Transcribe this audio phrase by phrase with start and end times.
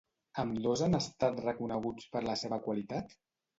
[0.43, 3.17] Ambdós han estat reconeguts per la seva qualitat?